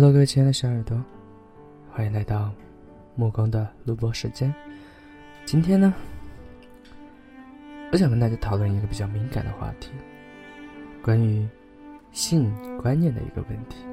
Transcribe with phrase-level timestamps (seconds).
[0.00, 0.98] Hello，各位亲爱的小耳朵，
[1.92, 2.50] 欢迎来到
[3.16, 4.50] 暮光的录播时间。
[5.44, 5.92] 今天呢，
[7.92, 9.90] 我想跟大家讨论一个比较敏感的话题，
[11.02, 11.46] 关于
[12.12, 13.84] 性观念的一个问题。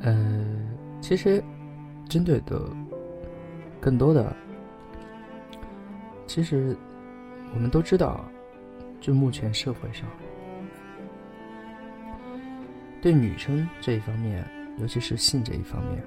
[0.00, 0.44] 呃，
[1.00, 1.40] 其实
[2.08, 2.60] 针对的
[3.80, 4.34] 更多的，
[6.26, 6.76] 其实
[7.54, 8.24] 我们都知道，
[9.00, 10.08] 就目前社会上。
[13.00, 14.44] 对女生这一方面，
[14.78, 16.02] 尤其是性这一方面，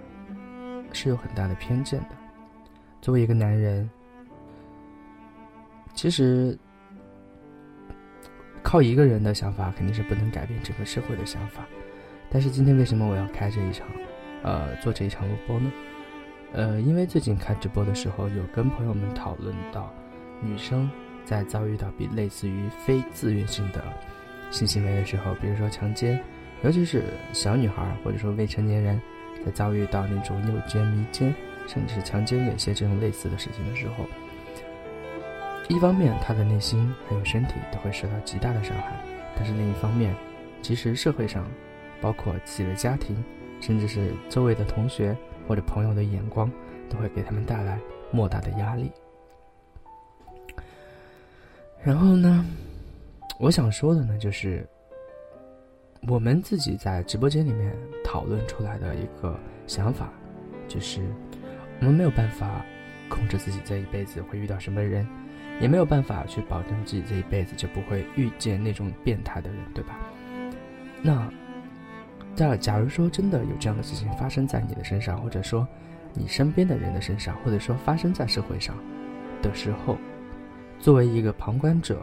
[0.92, 2.10] 是有很大的偏见的。
[3.02, 3.90] 作为一个男人，
[5.94, 6.58] 其实
[8.62, 11.66] 靠一个人的想法肯定是不能改变整个社会的想法。
[12.30, 13.88] 但是今天为什么我要开这一场，
[14.44, 15.72] 呃，做这一场录播呢？
[16.52, 19.94] 呃，因为最近开直播的时候，有跟朋友们讨论到，
[20.42, 20.90] 女生
[21.24, 23.82] 在遭遇到比类似于非自愿性的
[24.52, 26.22] 性行为的时候，比如说强奸。
[26.64, 29.00] 尤其是小女孩或者说未成年人，
[29.46, 31.34] 在遭遇到那种诱奸、迷奸，
[31.68, 34.06] 甚至是强奸、猥亵这种类似的事情的时候，
[35.70, 39.00] 一方面他的内心还有身体都会受到极大的伤害，
[39.36, 40.16] 但是另一方面，
[40.64, 41.48] 其实社会上，
[42.02, 43.16] 包括自己的家庭，
[43.62, 45.16] 甚至是周围的同学
[45.48, 46.52] 或者朋友的眼光，
[46.90, 47.80] 都会给他们带来
[48.12, 48.92] 莫大的压力。
[51.84, 52.44] 然后呢，
[53.40, 54.68] 我想说的呢，就是。
[56.10, 60.10] 我们自己在直播间里面讨论出来的一个想法，
[60.66, 61.02] 就是
[61.82, 62.66] 我们没有办法
[63.10, 65.06] 控制自己这一辈子会遇到什么人，
[65.60, 70.00] 也没有办法去保证自己这一辈子就不会遇见那种变态的人，对吧？
[71.02, 71.30] 那
[72.34, 75.68] 在假如说真的有这样的事情发生在你的身上，或者说
[76.14, 78.74] 你身边的人的身上，或者说发生在社会上
[79.42, 79.98] 的时候，
[80.80, 82.02] 作为一个旁观者，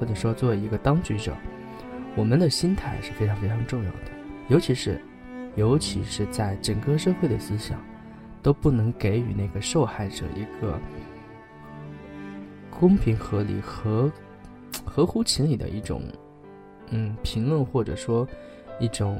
[0.00, 1.36] 或者说作为一个当局者。
[2.16, 4.10] 我们的心态是非常非常重要的，
[4.48, 5.00] 尤其是，
[5.56, 7.76] 尤其是在整个社会的思想，
[8.40, 10.78] 都不能给予那个受害者一个
[12.70, 14.10] 公平合理和
[14.84, 16.02] 合乎情理的一种
[16.90, 18.26] 嗯评论，或者说
[18.78, 19.18] 一种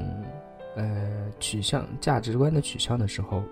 [0.76, 3.42] 呃取向价值观的取向的时候，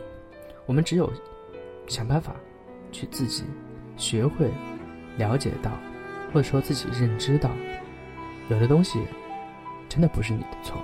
[0.64, 1.12] 我们只有
[1.86, 2.34] 想办法
[2.92, 3.44] 去自己
[3.98, 4.50] 学会
[5.18, 5.70] 了解到，
[6.32, 7.50] 或者说自己认知到。
[8.50, 9.00] 有的东西，
[9.88, 10.82] 真的不是你的错。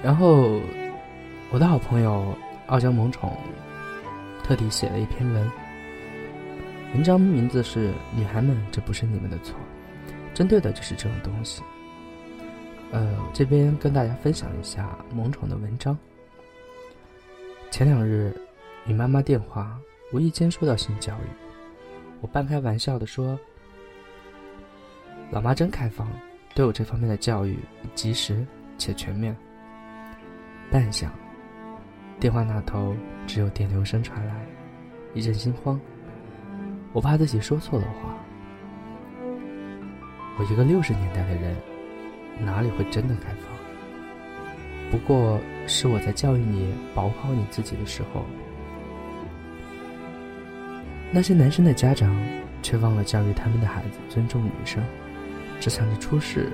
[0.00, 0.60] 然后，
[1.50, 2.34] 我的好朋友
[2.68, 3.36] 傲娇萌宠
[4.44, 5.50] 特地写了一篇文，
[6.94, 9.56] 文章名字是《女孩们，这不是你们的错》，
[10.34, 11.62] 针对的就是这种东西。
[12.92, 15.98] 呃，这边跟大家分享一下萌宠的文章。
[17.72, 18.32] 前两日
[18.86, 19.76] 与妈妈电话，
[20.12, 21.28] 无意间说到性教育，
[22.20, 23.36] 我半开玩笑的说。
[25.30, 26.08] 老妈真开放，
[26.54, 27.56] 对我这方面的教育
[27.94, 28.44] 及时
[28.76, 29.36] 且全面。
[30.70, 31.06] 半晌，
[32.18, 32.96] 电话那头
[33.28, 34.34] 只有电流声传来，
[35.14, 35.80] 一阵心慌。
[36.92, 38.16] 我怕自己说错了话。
[40.36, 41.56] 我一个六十年代的人，
[42.40, 44.90] 哪里会真的开放？
[44.90, 48.24] 不过是我在教育你保护好你自己的时候，
[51.12, 52.12] 那些男生的家长
[52.62, 54.82] 却忘了教育他们的孩子尊重女生。
[55.60, 56.50] 只想着出事，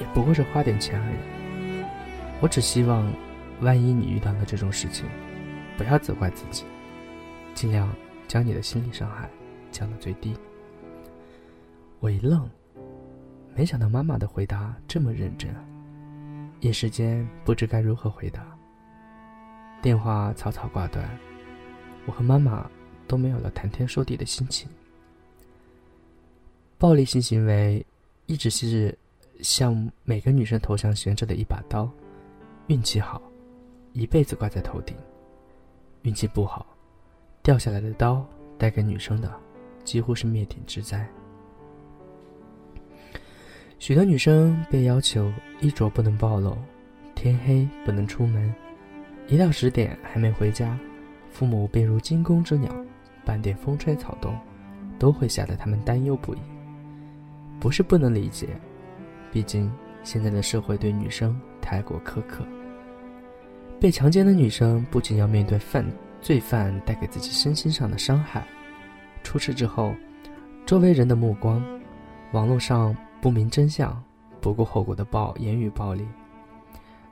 [0.00, 1.84] 也不过是花点钱而已。
[2.40, 3.10] 我只希望，
[3.60, 5.06] 万一你遇到了这种事情，
[5.76, 6.64] 不要责怪自己，
[7.54, 7.88] 尽量
[8.26, 9.30] 将你的心理伤害
[9.70, 10.36] 降到最低。
[12.00, 12.48] 我一愣，
[13.54, 15.54] 没想到妈妈的回答这么认真，
[16.60, 18.44] 一时间不知该如何回答。
[19.80, 21.08] 电话草草挂断，
[22.06, 22.68] 我和妈妈
[23.06, 24.68] 都没有了谈天说地的心情。
[26.76, 27.84] 暴力性行为。
[28.28, 28.96] 一直是
[29.40, 31.90] 像每个女生头上悬着的一把刀，
[32.66, 33.22] 运气好，
[33.94, 34.94] 一辈子挂在头顶；
[36.02, 36.66] 运气不好，
[37.42, 38.22] 掉下来的刀
[38.58, 39.32] 带给女生的
[39.82, 41.08] 几乎是灭顶之灾。
[43.78, 45.32] 许多女生被要求
[45.62, 46.54] 衣着不能暴露，
[47.14, 48.54] 天黑不能出门，
[49.26, 50.78] 一到十点还没回家，
[51.30, 52.70] 父母便如惊弓之鸟，
[53.24, 54.38] 半点风吹草动，
[54.98, 56.38] 都会吓得他们担忧不已。
[57.60, 58.48] 不是不能理解，
[59.32, 59.72] 毕竟
[60.02, 62.44] 现在的社会对女生太过苛刻。
[63.80, 65.84] 被强奸的女生不仅要面对犯
[66.20, 68.46] 罪犯带给自己身心上的伤害，
[69.22, 69.94] 出事之后，
[70.66, 71.62] 周围人的目光，
[72.32, 74.02] 网络上不明真相、
[74.40, 76.06] 不顾后果的暴言语暴力，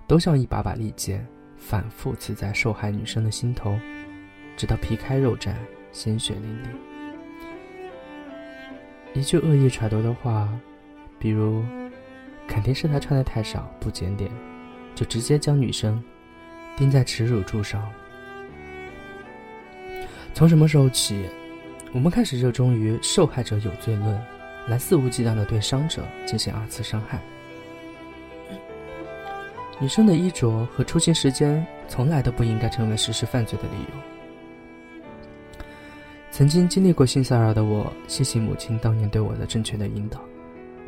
[0.07, 1.27] 都像一把把利剑，
[1.57, 3.79] 反复刺在受害女生的心头，
[4.57, 5.55] 直到皮开肉绽、
[5.93, 6.86] 鲜血淋漓。
[9.17, 10.47] 一句恶意揣度的话，
[11.19, 11.65] 比如
[12.47, 14.31] “肯定是他穿的太少不检点”，
[14.95, 16.05] 就直接将女生
[16.77, 17.83] 钉在耻辱柱上。
[20.35, 21.25] 从什么时候起，
[21.95, 24.23] 我们开始热衷于受害者有罪论，
[24.69, 27.19] 来肆无忌惮的对伤者进行二次伤害？
[29.81, 34.16] 女生的衣着和出行时间从来都不应该成为实施犯罪的理由。
[36.37, 40.21] 曾经经历过性骚扰的我，谢谢母亲当年对我的正确的引导。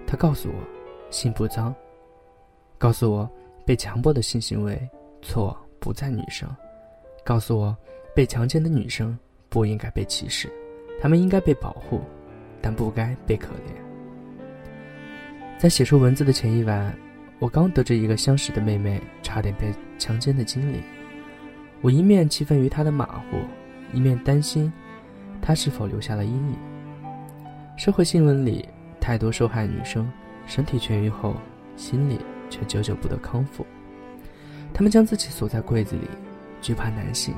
[0.06, 0.54] 她告诉我，
[1.10, 1.72] 性不脏；
[2.76, 3.26] 告诉我，
[3.64, 4.78] 被强迫的性行为
[5.22, 6.46] 错不在女生；
[7.24, 7.74] 告诉我，
[8.14, 9.18] 被强奸的女生
[9.48, 10.52] 不应该被歧视，
[11.00, 12.02] 她们应该被保护，
[12.60, 13.72] 但不该被可怜。
[15.58, 16.94] 在写出文字的前一晚。
[17.38, 20.82] 我刚得知一个相识的妹妹差点被强奸的经历，
[21.80, 23.38] 我一面气愤于她的马虎，
[23.94, 24.70] 一面担心
[25.40, 26.56] 她是否留下了阴影。
[27.76, 28.68] 社会新闻里
[29.00, 30.10] 太多受害女生
[30.46, 31.36] 身体痊愈后，
[31.76, 32.18] 心里
[32.50, 33.64] 却久久不得康复。
[34.74, 36.08] 她们将自己锁在柜子里，
[36.60, 37.34] 惧怕男性，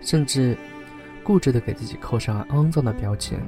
[0.00, 0.56] 甚至
[1.22, 3.38] 固执地给自己扣上了肮脏的标签。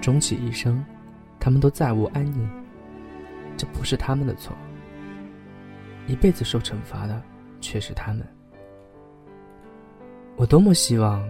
[0.00, 0.84] 终其一生，
[1.38, 2.48] 她们都再无安宁。
[3.56, 4.56] 这不是他们的错，
[6.06, 7.22] 一辈子受惩罚的
[7.60, 8.26] 却是他们。
[10.36, 11.22] 我多么希望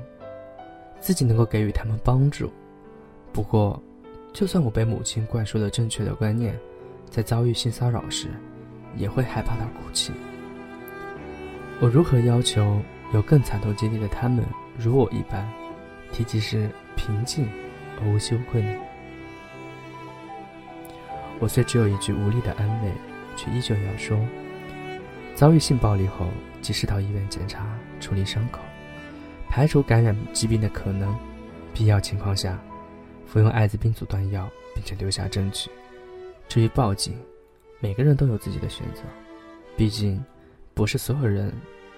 [1.03, 2.49] 自己能够给予他们帮助，
[3.33, 3.83] 不过，
[4.33, 6.57] 就算我被母亲灌输了正确的观念，
[7.11, 8.29] 在遭遇性骚扰时，
[8.97, 10.13] 也会害怕到哭泣。
[11.81, 12.81] 我如何要求
[13.13, 14.45] 有更惨痛经历的他们
[14.79, 15.45] 如我一般，
[16.13, 17.49] 提及时平静
[18.01, 18.73] 而无羞愧呢？
[21.41, 22.93] 我虽只有一句无力的安慰，
[23.35, 24.17] 却依旧要说：
[25.35, 26.29] 遭遇性暴力后，
[26.61, 27.67] 及时到医院检查、
[27.99, 28.61] 处理伤口，
[29.55, 31.15] 排除感染疾病的可能；
[31.75, 32.59] 必要情况下，
[33.27, 35.71] 服用艾滋病阻断药，并且留下证据。
[36.49, 37.15] 至于报警，
[37.79, 39.03] 每个人都有自己的选择，
[39.77, 40.25] 毕竟
[40.73, 41.53] 不是所有人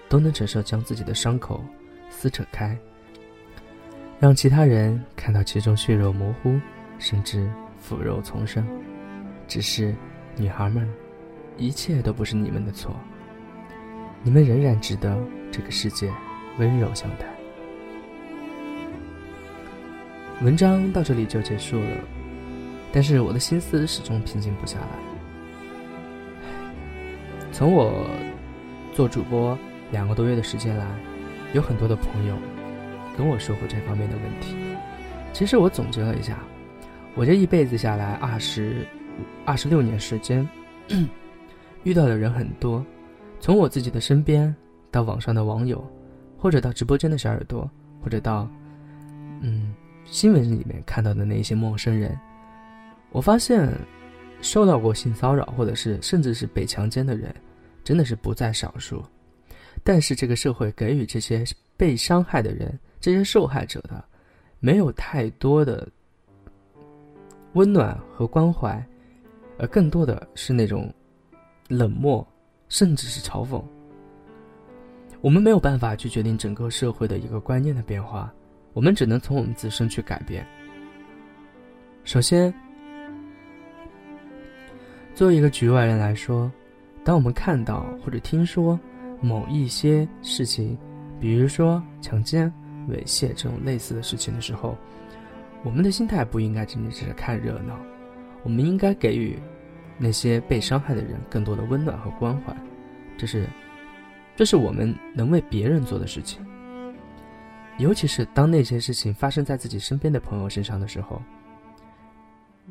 [0.09, 1.63] 都能承受将自己的伤口
[2.09, 2.77] 撕扯开，
[4.19, 6.59] 让其他人看到其中血肉模糊，
[6.99, 7.49] 甚至
[7.79, 8.67] 腐肉丛生。
[9.47, 9.95] 只是，
[10.35, 10.93] 女孩们，
[11.55, 12.93] 一切都不是你们的错。
[14.23, 15.17] 你们仍然值得
[15.53, 16.11] 这个世界
[16.59, 17.34] 温柔相待。
[20.41, 21.97] 文章到这里就结束了，
[22.91, 24.87] 但是我的心思始终平静不下来。
[27.51, 28.05] 从我
[28.93, 29.57] 做主播
[29.91, 30.85] 两个多月的时间来，
[31.53, 32.35] 有很多的朋友
[33.17, 34.55] 跟我说过这方面的问题。
[35.31, 36.37] 其实我总结了一下，
[37.15, 38.85] 我这一辈子下来二十。
[39.45, 40.45] 二十六年时间，
[41.83, 42.85] 遇到的人很多，
[43.39, 44.53] 从我自己的身边，
[44.91, 45.81] 到网上的网友，
[46.37, 47.69] 或者到直播间的小耳朵，
[48.03, 48.45] 或者到，
[49.39, 49.73] 嗯，
[50.05, 52.17] 新闻里面看到的那些陌生人，
[53.11, 53.69] 我发现，
[54.41, 57.33] 受到过性骚扰，或者是甚至是被强奸的人，
[57.83, 59.03] 真的是不在少数。
[59.83, 61.43] 但是这个社会给予这些
[61.75, 64.03] 被伤害的人，这些受害者的，
[64.59, 65.87] 没有太多的
[67.53, 68.83] 温暖和关怀。
[69.57, 70.93] 而更多的是那种
[71.69, 72.25] 冷漠，
[72.67, 73.63] 甚至是嘲讽。
[75.21, 78.33] 我们没有办法去决定整个社会的一个观念的变化，
[78.75, 80.45] 我们只能从我们自身去改变。
[82.03, 82.53] 首先，
[85.15, 86.51] 作为一个局外人来说，
[87.01, 88.77] 当我们看到或者听说
[89.21, 90.77] 某一些事情，
[91.21, 92.51] 比如说强奸、
[92.89, 94.77] 猥亵这种类似的事情的时候，
[95.63, 97.79] 我们的心态不应该仅仅只是看热闹。
[98.43, 99.39] 我们应该给予
[99.97, 102.53] 那些被伤害的人更多的温暖和关怀，
[103.17, 103.47] 这是，
[104.35, 106.45] 这是我们能为别人做的事情。
[107.77, 111.21] 尤其是当那些事情发生在自己身边的朋友身上的时候，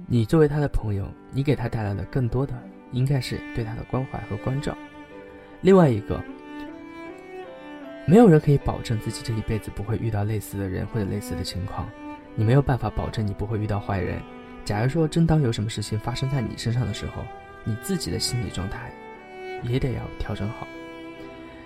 [0.06, 2.54] 你作为他的朋友，你给他带来的更多的
[2.92, 4.76] 应该是对他的关怀和关照。
[5.60, 6.22] 另外一个，
[8.06, 11.88] 没有人可以保证自己这一辈子不会遇到类似的人或者类似的情况，
[12.34, 14.20] 你没有办法保证你不会遇到坏人。
[14.64, 17.22] 假如说，真当有什么事情发生在你身上的时候，
[17.62, 18.90] 你自己的心理状态
[19.62, 20.66] 也得要调整好。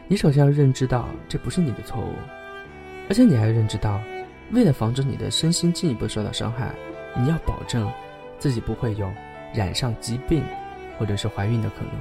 [0.08, 2.12] 你首先要认知到这不是你的错误，
[3.08, 4.00] 而且你还认知到，
[4.52, 6.74] 为了防止你的身心进一步受到伤害，
[7.16, 7.90] 你要保证
[8.38, 9.10] 自己不会有
[9.54, 10.44] 染上疾病
[10.98, 11.92] 或者是怀孕的可能。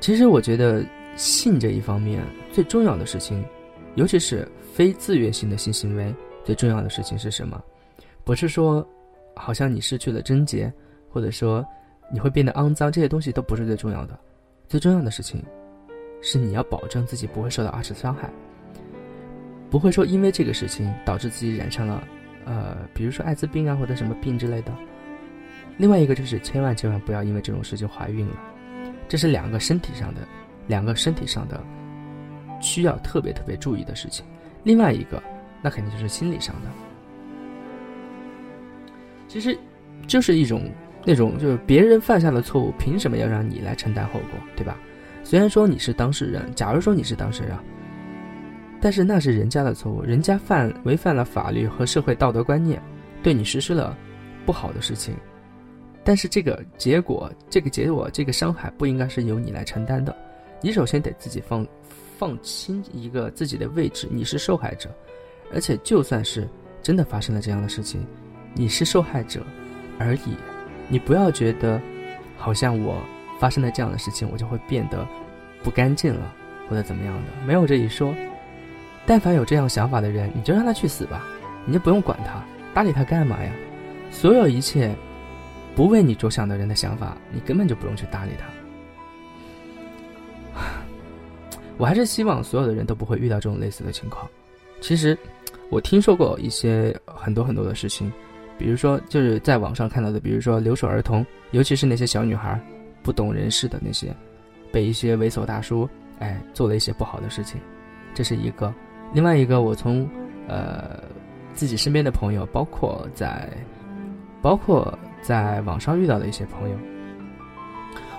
[0.00, 3.44] 其实，我觉得性这一方面最重要的事情，
[3.94, 6.14] 尤其是非自愿性的性行为，
[6.44, 7.62] 最重要的事情是什么？
[8.24, 8.86] 不是说。
[9.38, 10.72] 好像你失去了贞洁，
[11.10, 11.62] 或者说
[12.10, 14.18] 你会变得肮脏，这些东西都不是最重要的。
[14.66, 15.44] 最重要的事情
[16.22, 18.30] 是你要保证自己不会受到二次伤害，
[19.70, 22.08] 不会说因为这个事情导致自己染上了，
[22.44, 24.72] 呃，比如说艾滋病啊或者什么病之类的。
[25.76, 28.36] 另外一个就是千万千万不要因为这种事情怀孕了，
[29.08, 30.20] 这是两个身体上的，
[30.68, 31.62] 两个身体上的
[32.60, 34.24] 需要特别特别注意的事情。
[34.62, 35.22] 另外一个，
[35.60, 36.70] 那肯定就是心理上的。
[39.28, 39.58] 其实，
[40.06, 40.70] 就是一种
[41.04, 44.78] 那种就是别人犯下的错误，凭什么要让你来承担后果，对吧？
[45.22, 47.54] 虽然说你是当事人，假如说你是当事人，
[48.80, 52.80] 但是那是人家的错误，人家犯违反了法律和社会道德观念，
[53.22, 53.96] 对你实施了
[54.44, 55.14] 不好的事情。
[56.04, 60.14] 但是这个结果，这个结果，这个伤害不应该是由你来承担的。
[60.60, 61.66] 你首先得自己放
[62.16, 64.88] 放清一个自己的位置，你是受害者，
[65.52, 66.46] 而且就算是
[66.82, 68.06] 真的发生了这样的事情，
[68.54, 69.42] 你是受害者
[69.98, 70.36] 而已。
[70.88, 71.80] 你不要觉得
[72.36, 73.02] 好像我
[73.40, 75.04] 发生了这样的事情，我就会变得
[75.64, 76.32] 不干净了
[76.68, 78.14] 或者怎么样的，没有这一说。
[79.06, 81.24] 但凡有这样想法的人，你就让他去死吧，
[81.64, 82.42] 你就不用管他，
[82.74, 83.50] 搭理他干嘛呀？
[84.10, 84.94] 所有一切。
[85.74, 88.46] 不为你着想的人的想法，你根本就不用去搭理他。
[91.76, 94.26] 我还是希望所有的人都不会遇到这种类似的情况。
[94.80, 95.14] 其实，
[95.68, 98.10] 我听说过一些很多很多的事情，
[98.56, 102.58] 比如说就是在网上看到的，比如说留守儿童，尤其是那些小女孩，
[103.02, 104.16] 不懂人事的那些，
[104.72, 105.86] 被一些猥琐大叔
[106.20, 107.60] 哎做了一些不好的事情，
[108.14, 108.72] 这是一个。
[109.12, 110.08] 另外一个，我从
[110.48, 111.02] 呃
[111.54, 113.48] 自己身边的朋友，包括在
[114.42, 114.98] 包括。
[115.22, 116.76] 在网上遇到的一些朋友，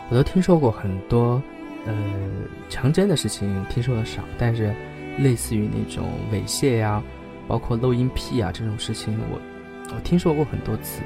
[0.10, 1.41] 我都听说过很多，
[1.86, 1.94] 呃，
[2.67, 4.75] 强奸的事情听说的少，但是
[5.17, 6.03] 类似于那种
[6.34, 7.01] 猥亵呀，
[7.48, 9.39] 包括露阴癖啊这种事情，我
[9.96, 11.01] 我听说过很多次。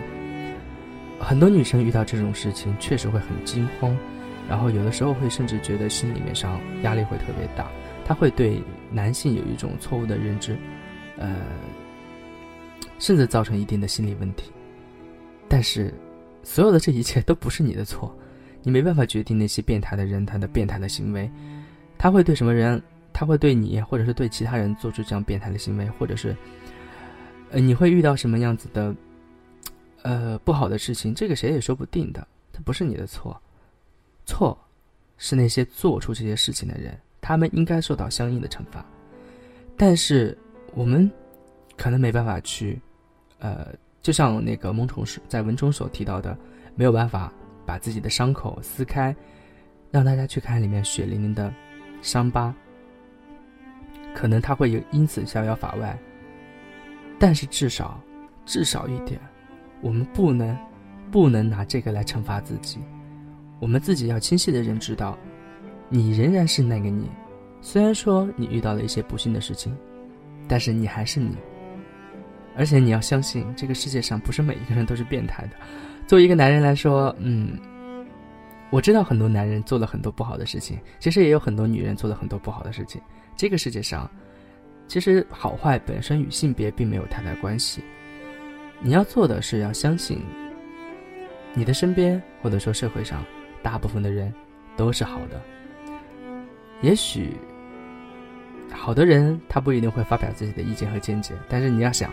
[1.19, 3.95] 很多女生遇到这种事情确实会很惊慌，
[4.49, 7.67] 然后有的时候会甚至觉得心里面上压力会特别大，
[8.11, 10.57] 他会对男性有一种错误的认知，
[11.17, 11.33] 呃，
[12.99, 14.51] 甚至造成一定的心理问题。
[15.47, 15.93] 但是，
[16.43, 18.13] 所有的这一切都不是你的错，
[18.63, 21.31] 你没办法决定那些变态的人他的变态的行为，
[21.97, 26.35] 他会对什么人，他会对你，或者是对其他人做出这样变态的行为，或者是，
[27.49, 28.93] 呃，你会遇到什么样子的，
[30.01, 33.41] 呃，不好的事情，这个谁也说不定的，他不是你的错，
[34.25, 34.57] 错，
[35.17, 38.83] 是那些做出这些事情的人，他们应该受到相应的惩罚，
[39.77, 40.37] 但是
[40.73, 41.09] 我们
[41.77, 42.81] 可能没办法去，
[43.39, 43.67] 呃。
[44.03, 46.35] 就像那个蒙虫在文中所提到的，
[46.73, 47.31] 没有办法
[47.67, 49.15] 把自己的伤口撕开，
[49.91, 51.53] 让大家去看里面血淋淋的
[52.01, 52.51] 伤疤，
[54.15, 55.95] 可能他会有因此逍遥法外。
[57.19, 58.01] 但是至少，
[58.43, 59.21] 至少一点，
[59.81, 60.57] 我们不能，
[61.11, 62.79] 不能拿这个来惩罚自己。
[63.59, 65.15] 我们自己要清晰的认知到，
[65.93, 67.09] 你仍然是那个你，
[67.59, 69.77] 虽然说你遇到了一些不幸的事情，
[70.47, 71.35] 但是你还是你。
[72.55, 75.51] 而且你要相信，这个世界上不是每一个人都是变态的。
[76.07, 77.59] 作为一个男人来说，嗯，
[78.69, 83.01] 我知道很多男人做了很多不好的事情，其实也有很多女人做了很多不好的事情。
[83.35, 84.09] 这个世界上，
[84.87, 87.83] 其实好坏本身与性别并没有太大关系。
[88.79, 90.21] 你要做的是要相信，
[91.53, 93.23] 你的身边或者说社会上
[93.61, 94.33] 大部分的人
[94.77, 95.41] 都是好的。
[96.81, 97.35] 也许。
[98.73, 101.33] 好的人，他不一定会发表自己的意见和见解。
[101.49, 102.09] 但是你要想，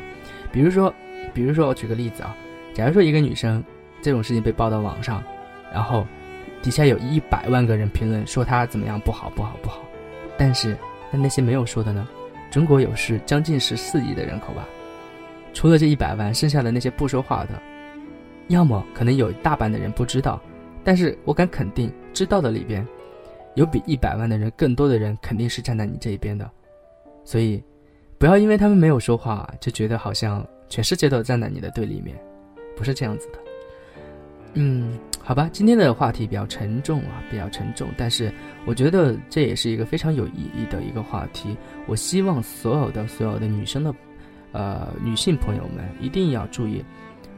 [0.51, 0.93] 比如说，
[1.33, 2.37] 比如说，我举个例子啊，
[2.75, 3.63] 假如说一个女生
[4.03, 5.23] 这种事情被报到网上，
[5.73, 6.05] 然后
[6.61, 9.81] 底下有一百万个人评论说她怎么样不好不好不好，
[10.37, 10.77] 但是
[11.13, 12.07] 那那些没有说的呢？
[12.51, 14.67] 中国有是将近十四亿的人口吧，
[15.55, 17.51] 除了这一百万，剩下的那些不说话的，
[18.49, 20.43] 要么可能有一大半的人不知道，
[20.83, 22.85] 但是我敢肯定，知道的里边。
[23.59, 26.49] 有比一百万的人更多的人肯定是站在你这一边的，
[27.25, 27.61] 所以，
[28.17, 32.17] 不要因为他们没有说话就觉得好像全世界都站在你的对立面，
[32.77, 33.39] 不是这样子的。
[34.55, 38.33] 嗯，好吧，今天的话题比较沉重啊，比较沉重，但是
[38.65, 41.57] 我觉得这也是一个非常有意义的一个话题。
[41.89, 43.93] 我希望所有的所有的女生的，
[44.53, 46.85] 呃，女性朋友们一定要注意，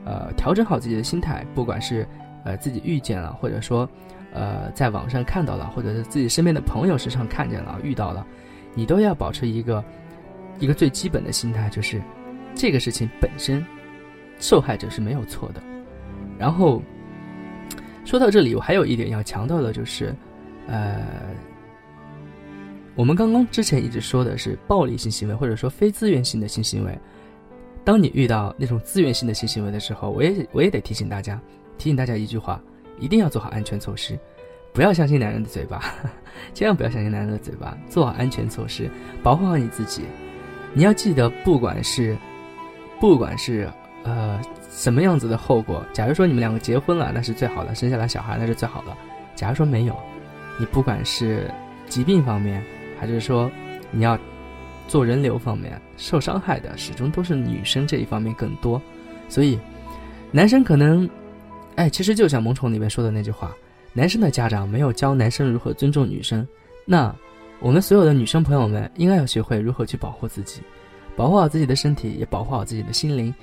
[0.04, 2.06] 呃，调整好自己的心态，不管是
[2.44, 3.88] 呃自己遇见了，或者说。
[4.32, 8.24] 呃，在网上看到了，或者是自己身边的朋友身上看见了、遇到了，
[8.74, 9.84] 你都要保持一个
[10.58, 12.00] 一个最基本的心态，就是
[12.54, 13.64] 这个事情本身
[14.38, 15.60] 受害者是没有错的。
[16.38, 16.80] 然后
[18.04, 20.14] 说到这里，我还有一点要强调的，就是
[20.68, 21.02] 呃，
[22.94, 26.96] 我们刚刚之前一直说的是暴力性行为，或者说非自愿性的性行为。
[27.82, 31.40] 当你遇到那种自愿性的性行为的时候，我也我也得提醒大家，
[31.78, 32.62] 提醒大家一句话。
[33.00, 34.18] 一定要做好安全措施，
[34.72, 35.82] 不要相信男人的嘴巴，
[36.54, 38.88] 千万不要相信男人的嘴巴，做好安全措施，
[39.22, 40.02] 保护好你自己。
[40.72, 42.16] 你要记得，不管是，
[43.00, 43.68] 不管是
[44.04, 44.40] 呃
[44.70, 48.96] 什么样子的后果，假如说你们两个结婚了，那是最好的，生下来小孩那是最好的。
[49.34, 49.96] 假如说没有，
[50.58, 51.50] 你不管是
[51.88, 52.62] 疾病方面，
[53.00, 53.50] 还是说
[53.90, 54.16] 你要
[54.86, 58.80] 做人流方面受伤害的，始终都是女生这一方面更多。
[59.28, 59.58] 所以，
[60.30, 61.08] 男生可能，
[61.80, 63.56] 哎，其实就像《萌宠》里面说的那句话：
[63.94, 66.46] 男生的家长没有教男生如何尊重女生。
[66.84, 67.10] 那
[67.58, 70.60] 我们所有的女生朋友们，应该要学会如何去保护自己，
[71.16, 73.34] 保护好自己的身体，也保护好自己的心灵。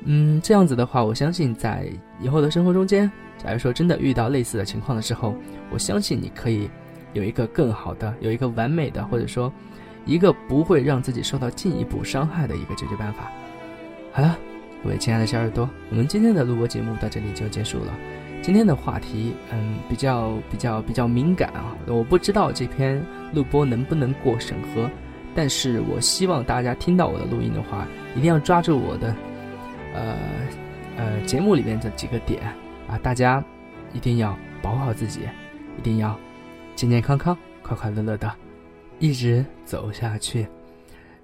[0.00, 1.88] 嗯，这样子的话，我相信在
[2.20, 5.32] 以后的生活中间，假如说真的遇到类似的情况的时候，
[5.70, 6.68] 我相信你可以
[7.12, 9.52] 有一个更好的、有一个完美的，或者说
[10.04, 13.30] 一个不会让自己受到进一步伤害的一个解决办法。
[14.10, 14.36] 好了，
[14.82, 17.96] 各位亲爱的小耳朵，我们今天的录播节目到这里就结束了。
[18.42, 23.00] 今天的话题，嗯，比较比较比较敏感啊，我不知道这篇
[23.32, 24.90] 录播能不能过审核，
[25.36, 27.86] 但是我希望大家听到我的录音的话，
[28.16, 29.14] 一定要抓住我的。
[29.94, 30.16] 呃，
[30.96, 32.42] 呃，节目里面这几个点
[32.88, 33.42] 啊，大家
[33.92, 35.20] 一定要保护好自己，
[35.78, 36.18] 一定要
[36.74, 38.28] 健健康康、快快乐乐的
[38.98, 40.44] 一直走下去。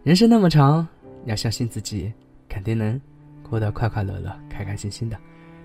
[0.05, 0.87] 人生那么长，
[1.25, 2.13] 要相信自己，
[2.49, 3.01] 肯定能
[3.49, 5.19] 过得快快乐乐、开开心心的。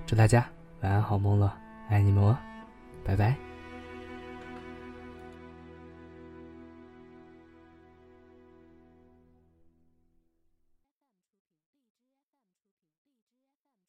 [0.05, 0.45] 祝大家
[0.81, 1.55] 晚安好梦了，
[1.89, 2.37] 爱你们哦，
[3.03, 3.52] 拜拜。